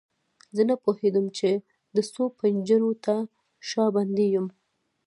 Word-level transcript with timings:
زه 0.55 0.61
نه 0.69 0.75
پوهیدم 0.83 1.25
چې 1.37 1.49
د 1.95 1.97
څو 2.13 2.23
پنجرو 2.39 2.91
تر 3.05 3.21
شا 3.69 3.85
بندي 3.95 4.27
یم. 4.33 4.47